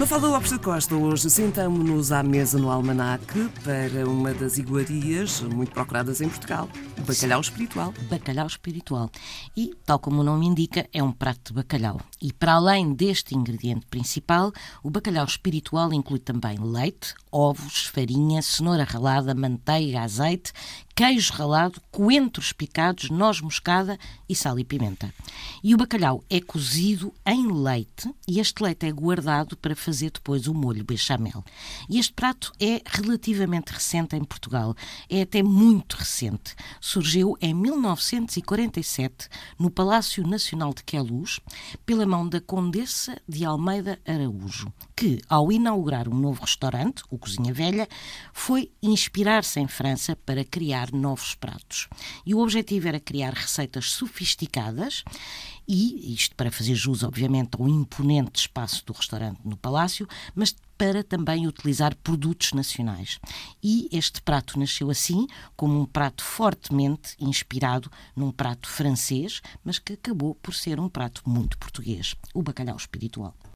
Mafalda 0.00 0.28
Lopes 0.28 0.50
da 0.50 0.58
Costa, 0.58 0.96
hoje 0.96 1.28
sentamos-nos 1.28 2.10
à 2.10 2.22
mesa 2.22 2.58
no 2.58 2.70
Almanaque 2.70 3.50
para 3.62 4.08
uma 4.08 4.32
das 4.32 4.56
iguarias 4.56 5.42
muito 5.42 5.72
procuradas 5.72 6.22
em 6.22 6.28
Portugal, 6.30 6.70
o 6.96 7.02
bacalhau 7.02 7.38
espiritual. 7.38 7.94
Bacalhau 8.08 8.46
espiritual. 8.46 9.10
E, 9.54 9.74
tal 9.84 9.98
como 9.98 10.22
o 10.22 10.24
nome 10.24 10.46
indica, 10.46 10.88
é 10.90 11.02
um 11.02 11.12
prato 11.12 11.48
de 11.48 11.52
bacalhau. 11.52 12.00
E 12.18 12.32
para 12.32 12.54
além 12.54 12.94
deste 12.94 13.36
ingrediente 13.36 13.84
principal, 13.90 14.50
o 14.82 14.88
bacalhau 14.88 15.26
espiritual 15.26 15.92
inclui 15.92 16.18
também 16.18 16.58
leite, 16.58 17.14
ovos, 17.30 17.84
farinha, 17.84 18.40
cenoura 18.40 18.84
ralada, 18.84 19.34
manteiga, 19.34 20.00
azeite, 20.00 20.50
queijo 21.00 21.32
ralado, 21.32 21.80
coentros 21.90 22.52
picados, 22.52 23.08
noz 23.08 23.40
moscada 23.40 23.98
e 24.28 24.36
sal 24.36 24.58
e 24.58 24.64
pimenta. 24.64 25.10
E 25.64 25.74
o 25.74 25.78
bacalhau 25.78 26.22
é 26.28 26.42
cozido 26.42 27.10
em 27.24 27.50
leite 27.50 28.14
e 28.28 28.38
este 28.38 28.62
leite 28.62 28.84
é 28.84 28.92
guardado 28.92 29.56
para 29.56 29.74
fazer 29.74 30.10
depois 30.10 30.46
o 30.46 30.52
molho 30.52 30.84
bechamel. 30.84 31.42
E 31.88 31.98
este 31.98 32.12
prato 32.12 32.52
é 32.60 32.82
relativamente 32.84 33.70
recente 33.70 34.14
em 34.14 34.22
Portugal, 34.22 34.74
é 35.08 35.22
até 35.22 35.42
muito 35.42 35.94
recente. 35.94 36.54
Surgiu 36.82 37.34
em 37.40 37.54
1947 37.54 39.26
no 39.58 39.70
Palácio 39.70 40.26
Nacional 40.26 40.74
de 40.74 40.84
Queluz, 40.84 41.40
pela 41.86 42.04
mão 42.04 42.28
da 42.28 42.42
Condessa 42.42 43.16
de 43.26 43.42
Almeida 43.42 43.98
Araújo, 44.06 44.70
que, 45.00 45.18
ao 45.30 45.50
inaugurar 45.50 46.06
um 46.10 46.14
novo 46.14 46.42
restaurante, 46.42 47.02
o 47.08 47.16
Cozinha 47.16 47.54
Velha, 47.54 47.88
foi 48.34 48.70
inspirar-se 48.82 49.58
em 49.58 49.66
França 49.66 50.14
para 50.14 50.44
criar 50.44 50.92
novos 50.92 51.34
pratos. 51.34 51.88
E 52.26 52.34
o 52.34 52.38
objetivo 52.38 52.86
era 52.86 53.00
criar 53.00 53.32
receitas 53.32 53.92
sofisticadas 53.92 55.02
e 55.66 56.12
isto 56.12 56.36
para 56.36 56.50
fazer 56.50 56.74
jus, 56.74 57.02
obviamente, 57.02 57.52
ao 57.58 57.66
imponente 57.66 58.40
espaço 58.40 58.84
do 58.84 58.92
restaurante 58.92 59.40
no 59.42 59.56
Palácio, 59.56 60.06
mas 60.34 60.54
para 60.76 61.02
também 61.02 61.46
utilizar 61.46 61.96
produtos 61.96 62.52
nacionais. 62.52 63.18
E 63.62 63.88
este 63.90 64.20
prato 64.20 64.58
nasceu 64.58 64.90
assim, 64.90 65.26
como 65.56 65.80
um 65.80 65.86
prato 65.86 66.22
fortemente 66.22 67.16
inspirado 67.18 67.90
num 68.14 68.30
prato 68.30 68.68
francês, 68.68 69.40
mas 69.64 69.78
que 69.78 69.94
acabou 69.94 70.34
por 70.34 70.52
ser 70.52 70.78
um 70.78 70.90
prato 70.90 71.22
muito 71.24 71.56
português, 71.56 72.14
o 72.34 72.42
bacalhau 72.42 72.76
espiritual. 72.76 73.34